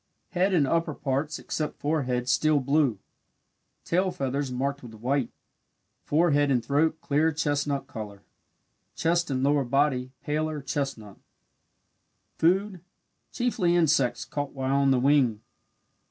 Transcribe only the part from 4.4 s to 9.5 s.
marked with white forehead and throat clear chestnut colour chest and